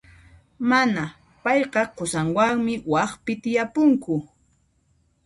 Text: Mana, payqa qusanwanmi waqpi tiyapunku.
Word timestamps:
Mana, 0.69 1.03
payqa 1.43 1.81
qusanwanmi 1.97 2.73
waqpi 2.93 3.33
tiyapunku. 3.43 4.15